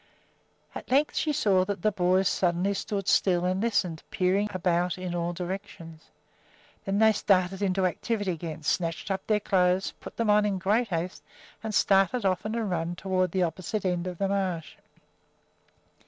At 0.73 0.89
length 0.89 1.15
she 1.15 1.31
saw 1.31 1.63
that 1.65 1.83
the 1.83 1.91
boys 1.91 2.27
suddenly 2.27 2.73
stood 2.73 3.07
still 3.07 3.45
and 3.45 3.61
listened, 3.61 4.01
peering 4.09 4.49
about 4.51 4.97
in 4.97 5.13
all 5.13 5.31
directions. 5.31 6.09
Then 6.85 6.97
they 6.97 7.11
started 7.13 7.61
into 7.61 7.85
activity 7.85 8.31
again, 8.31 8.63
snatched 8.63 9.11
up 9.11 9.27
their 9.27 9.39
clothes, 9.39 9.93
put 9.99 10.17
them 10.17 10.31
on 10.31 10.43
in 10.43 10.57
great 10.57 10.87
haste, 10.87 11.21
and 11.61 11.71
started 11.71 12.25
off 12.25 12.47
on 12.47 12.55
a 12.55 12.65
run 12.65 12.95
toward 12.95 13.29
the 13.31 13.43
opposite 13.43 13.85
edge 13.85 14.07
of 14.07 14.17
the 14.17 14.27
marsh. 14.27 14.75